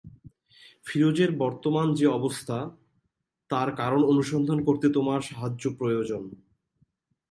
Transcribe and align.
ফিরোজের 0.85 1.31
বর্তমান 1.37 1.87
যে-অবস্থা, 1.93 2.57
তার 3.49 3.69
কারণ 3.75 4.01
অনুসন্ধান 4.03 4.59
করতে 4.63 4.89
তোমার 4.89 5.21
সাহায্য 5.21 5.63
প্রয়োজন। 5.77 6.23